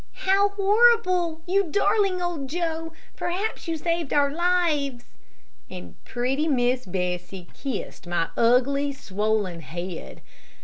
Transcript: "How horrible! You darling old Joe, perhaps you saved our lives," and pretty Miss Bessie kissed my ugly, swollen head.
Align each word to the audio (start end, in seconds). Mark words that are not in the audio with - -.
"How 0.25 0.49
horrible! 0.57 1.41
You 1.45 1.69
darling 1.71 2.23
old 2.23 2.49
Joe, 2.49 2.91
perhaps 3.15 3.67
you 3.67 3.77
saved 3.77 4.11
our 4.11 4.31
lives," 4.31 5.05
and 5.69 5.93
pretty 6.05 6.47
Miss 6.47 6.87
Bessie 6.87 7.47
kissed 7.53 8.07
my 8.07 8.29
ugly, 8.35 8.93
swollen 8.93 9.59
head. 9.59 10.23